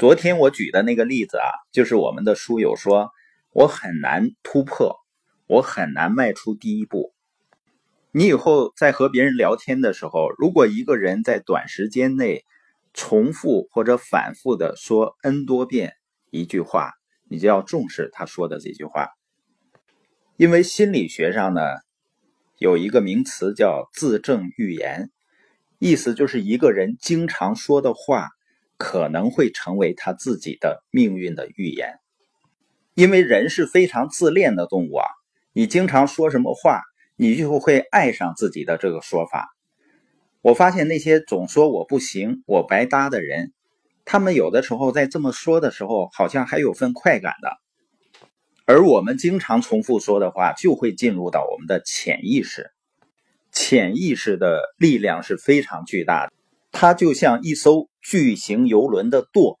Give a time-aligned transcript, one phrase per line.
[0.00, 3.10] 昨天我举的那个例子啊，就是我们的书友说，
[3.52, 4.96] 我很难突破，
[5.46, 7.12] 我很难迈出第一步。
[8.10, 12.46] 你以后在和别人聊天的时候，如果一个人在短时间内
[12.94, 15.92] 重复或者反复的说 n 多遍
[16.30, 16.94] 一句话，
[17.28, 19.10] 你就要重视他说的这句话，
[20.38, 21.60] 因为心理学上呢
[22.56, 25.10] 有一个名词叫自证预言，
[25.78, 28.30] 意思就是一个人经常说的话。
[28.80, 31.98] 可能会成为他自己的命运的预言，
[32.94, 35.04] 因为人是非常自恋的动物啊。
[35.52, 36.80] 你经常说什么话，
[37.14, 39.50] 你就会爱上自己的这个说法。
[40.40, 43.52] 我发现那些总说我不行、我白搭的人，
[44.06, 47.58] 他们有的时候在这么说的时候，好像还有份快感的。
[48.64, 52.70] 而我们经常重复说的话，就会进入到我们的潜意识。
[53.52, 56.32] 潜意识的力量是非常巨大的。
[56.72, 59.60] 它就像一艘巨型游轮的舵，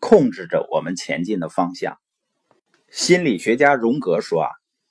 [0.00, 1.98] 控制着我们前进的方向。
[2.90, 4.48] 心理学家荣格说：“啊，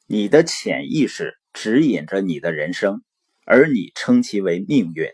[0.07, 3.01] 你的潜意识指引着你的人生，
[3.45, 5.09] 而你称其为命运。”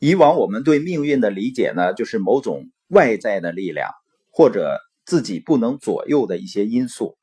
[0.00, 3.90] 以往我们对命运的理解呢，就是某种外在的力量，
[4.30, 7.16] 或者自己不能左右的一些因素。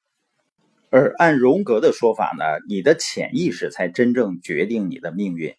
[0.89, 5.55] 而按荣格的说法呢，你的潜意识才真正决定你的命运。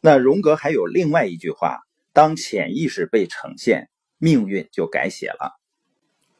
[0.00, 1.78] 那荣格还有另外一句话：
[2.12, 5.52] 当潜意识被呈现，命运就改写了。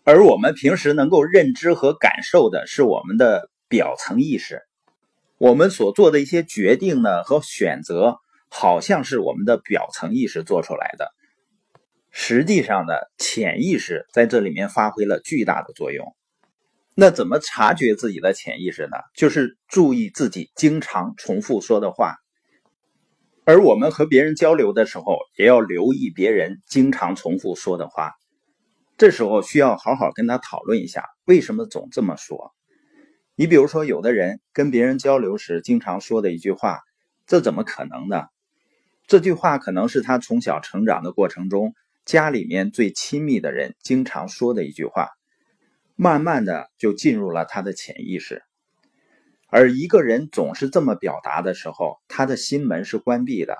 [0.04, 4.62] 而我们平时能够认知和感受的是我们的表层意识，
[5.38, 11.12] 我们所做的一些决定呢和选择，好像是我们的表层意识做出来的。
[12.10, 16.14] 实际上呢，潜意识在这里面发挥了巨大的作用。
[16.94, 18.98] 那怎么察觉自己的潜意识呢？
[19.14, 22.16] 就是注意自己经常重复说的话。
[23.44, 28.12] 而我们和别人交流的时候，也要留意别人经常重复说的话。
[28.96, 32.52] 这时候需要好好跟他讨论一下，为什么总这么说？
[33.34, 36.80] 你比如说，有的人跟别人交流时经常说的一句话，
[37.26, 38.26] 这怎么可能呢？
[39.08, 41.74] 这句话可能是他从小成长的过程中，
[42.04, 45.08] 家里面最亲密的人经常说的一句话，
[45.96, 48.44] 慢慢的就进入了他的潜意识。
[49.54, 53.58] 而一个人总是这么表达的时候，他的心门是关闭的，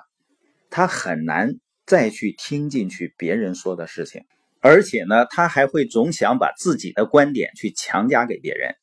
[0.71, 4.23] 他很难再去听进去别人说的事情，
[4.59, 8.73] 而且呢，他还会总想把自己的观点去强加给别人。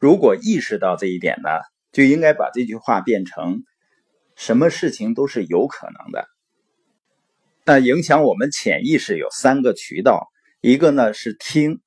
[0.00, 1.48] 如果意识到这一点呢，
[1.92, 3.62] 就应该把这句话变成：
[4.34, 6.26] 什么事情都是有可能的。
[7.64, 10.26] 那影响我们潜意识有三个渠道，
[10.60, 11.80] 一个呢是听，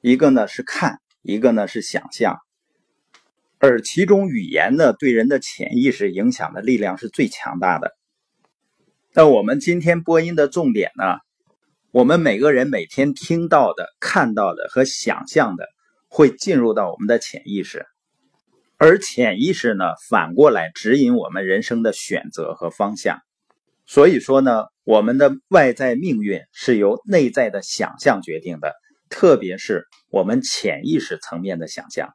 [0.00, 2.38] 一个呢是看，一个呢是想象。
[3.62, 7.94] 而其中语言呢，对人的潜意识影响的力量是最强大的。
[9.12, 11.18] 那我们今天播音的重点呢，
[11.90, 15.68] 我们每个人每天听到的、看到的和想象的，
[16.08, 17.84] 会进入到我们的潜意识，
[18.78, 23.20] 而潜意识呢，反过来指引我们人生的选择和方向。
[23.84, 28.72] 所以说呢，我们的外在命运是由内在的想象决定的，
[29.10, 32.14] 特别是我们潜意识层面的想象。